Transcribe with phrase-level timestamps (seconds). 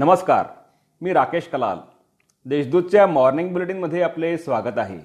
[0.00, 0.46] नमस्कार
[1.00, 1.78] मी राकेश कलाल.
[2.44, 4.98] देशदूतच्या मॉर्निंग बुलेटिनमध्ये आपले स्वागत आहे.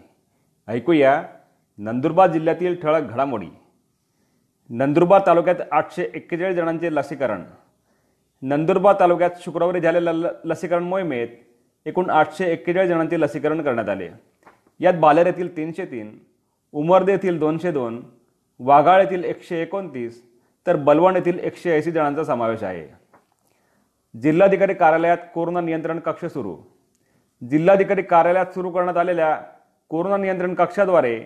[0.68, 1.24] ऐकूया
[1.78, 3.48] नंदुरबार जिल्ह्यातील ठळक घडामोडी.
[4.70, 7.44] नंदुरबार तालुक्यात आठशे एक्केचाळीस जणांचे लसीकरण.
[8.42, 11.28] नंदुरबार तालुक्यात शुक्रवारी झालेल्या ल लसीकरण मोहिमेत
[11.86, 14.10] एकूण आठशे एक्केचाळीस जणांचे लसीकरण करण्यात आले.
[14.80, 16.20] यात बालेर येथील तीनशे तीन
[16.72, 18.04] उमरदे येथील दोनशे दोन
[18.60, 20.24] वाघाळ येथील एकशे एकोणतीस
[20.68, 23.05] तर बलवण येथील एकशे ऐंशी जणांचा समावेश आहे.
[24.16, 26.56] जिल्हाधिकारी कार्यालयात कोरोना नियंत्रण कक्ष सुरू.
[27.42, 29.36] जिल्हाधिकारी कार्यालयात सुरू करण्यात आलेल्या
[29.92, 31.20] कोरोना नियंत्रण कक्षाद्वारे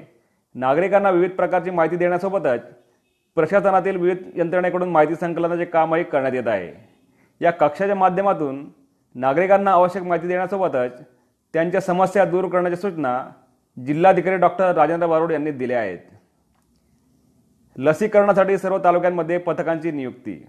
[0.55, 2.65] नागरिकांना विविध प्रकारची माहिती देण्यासोबतच
[3.37, 6.71] प्रशासनातील विविध यंत्रणेकडून माहिती संकलनाचे कामही करण्यात येत आहे.
[7.41, 8.67] या कक्षाच्या माध्यमातून
[9.15, 11.01] नागरिकांना आवश्यक माहिती देण्यासोबतच
[11.53, 13.29] त्यांच्या समस्या दूर करण्याच्या सूचना
[13.77, 15.99] जिल्हाधिकारी डॉक्टर राजेंद्र बारोड यांनी दिल्या आहेत.
[17.77, 20.43] लसीकरणासाठी सर्व तालुक्यांमध्ये पथकांची नियुक्ती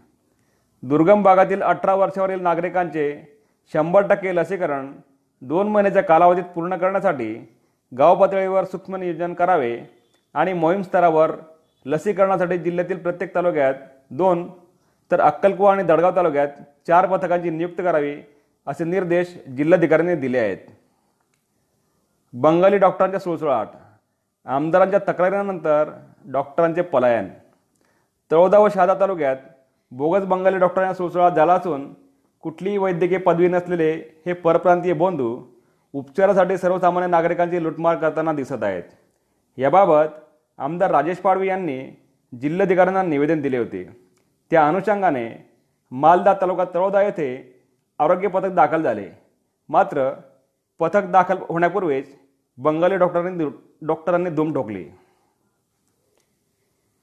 [0.82, 3.06] दुर्गम भागातील अठरा वर्षावरील नागरिकांचे
[3.72, 4.92] शंभर टक्के लसीकरण
[5.42, 7.34] दोन महिन्याच्या कालावधीत पूर्ण करण्यासाठी
[7.92, 9.78] गाव पातळीवर सूक्ष्म नियोजन करावे
[10.34, 11.30] आणि मोहीम स्तरावर
[11.86, 13.74] लसीकरणासाठी जिल्ह्यातील प्रत्येक तालुक्यात
[14.10, 14.48] दोन
[15.10, 16.48] तर अक्कलकुवा आणि दडगाव तालुक्यात
[16.86, 18.16] चार पथकांची नियुक्ती करावी
[18.66, 20.58] असे निर्देश जिल्हाधिकाऱ्यांनी दिले आहेत.
[22.32, 23.68] बंगाली डॉक्टरांच्या सुळसुळाट
[24.46, 25.90] आमदारांच्या तक्रारीनंतर
[26.32, 27.28] डॉक्टरांचे पलायन.
[28.30, 29.36] तळोदा व शहादा तालुक्यात
[29.92, 31.92] बोगस बंगाली डॉक्टरांना सुळसुळाट झाला असून
[32.44, 33.92] कुठलीही वैद्यकीय पदवी नसलेले
[34.26, 35.36] हे परप्रांतीय बंधू
[35.94, 38.82] उपचारासाठी सर्वसामान्य नागरिकांची लुटमार करताना दिसत आहेत.
[39.58, 40.14] याबाबत
[40.58, 41.78] आमदार राजेश पाडवी यांनी
[42.32, 43.84] जिल्हाधिकाऱ्यांना निवेदन दिले होते.
[44.50, 45.28] त्या अनुषंगाने
[45.92, 47.28] मालदा तालुका तळोदा येथे
[48.00, 49.08] आरोग्य पथक दाखल झाले.
[49.68, 50.10] मात्र
[50.80, 52.14] पथक दाखल होण्यापूर्वीच
[52.58, 53.48] बंगाली डॉक्टरांनी
[53.86, 54.84] डॉक्टरांनी धूम ठोकली.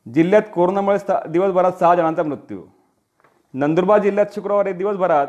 [0.06, 0.98] जिल्ह्यात कोरोनामुळे
[1.30, 2.62] दिवसभरात सहा जणांचा मृत्यू
[3.58, 5.28] नंदुरबार जिल्ह्यात शुक्रवारी दिवसभरात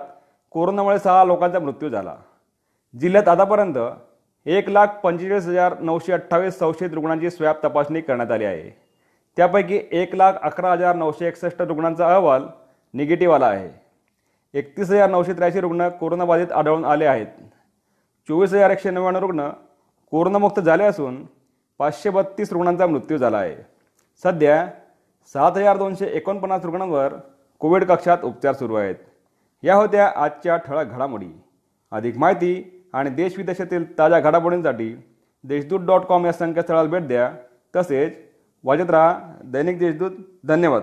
[0.51, 2.15] कोरोनामुळे सहा लोकांचा मृत्यू झाला.
[2.95, 3.79] जिल्ह्यात आतापर्यंत
[4.47, 8.69] एक लाख पंचेचाळीस हजार नऊशे अठ्ठावीस संशयित रुग्णांची स्वॅब तपासणी करण्यात आली आहे.
[9.37, 12.45] त्यापैकी एक लाख अकरा हजार नऊशे एकसष्ट रुग्णांचा अहवाल
[12.95, 13.71] निगेटिव्ह आला आहे.
[14.55, 17.27] एकतीस हजार नऊशे त्र्याऐंशी रुग्ण कोरोनाबाधित आढळून आले आहेत.
[18.29, 19.49] चोवीस हजार एकशे नव्याण्णव रुग्ण
[20.11, 21.25] कोरोनामुक्त झाले असून
[21.79, 23.57] पाचशे बत्तीस रुग्णांचा मृत्यू झाला आहे.
[24.23, 24.67] सध्या
[25.35, 27.15] सात हजार दोनशे एकोणपन्नास रुग्णांवर
[27.59, 28.95] कोविड कक्षात उपचार सुरू आहेत.
[29.63, 31.41] या होत्या आजच्या ठळक घडामोडी.
[31.91, 34.97] अधिक माहिती आणि देशविदेशातील ताज्या घडामोडींसाठी
[35.45, 37.33] देशदूत डॉट कॉम या संकेतस्थळाला भेट द्या.
[37.77, 38.13] तसेच
[38.65, 40.11] वाजत राहा दैनिक देशदूत.
[40.45, 40.83] धन्यवाद.